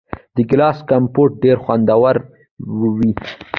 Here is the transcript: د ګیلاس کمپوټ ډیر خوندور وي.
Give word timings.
د 0.35 0.37
ګیلاس 0.49 0.77
کمپوټ 0.89 1.29
ډیر 1.43 1.57
خوندور 1.63 2.15
وي. 2.97 3.11